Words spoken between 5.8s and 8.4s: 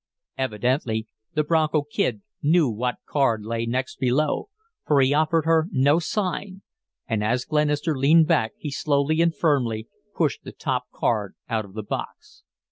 sign, and as Glenister leaned